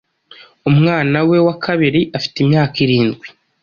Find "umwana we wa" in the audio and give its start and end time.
0.69-1.55